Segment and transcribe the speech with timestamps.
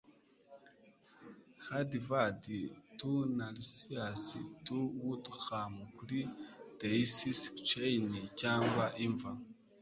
[1.65, 2.37] harvard
[2.99, 4.23] to narcissus
[4.65, 6.19] to woodlawn kuri
[6.79, 8.07] daisychain
[8.39, 9.31] cyangwa imva